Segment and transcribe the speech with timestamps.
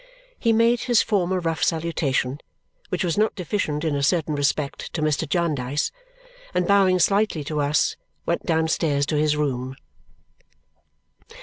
[0.39, 2.39] He made his former rough salutation,
[2.89, 5.29] which was not deficient in a certain respect, to Mr.
[5.29, 5.91] Jarndyce,
[6.55, 9.75] and bowing slightly to us, went downstairs to his room.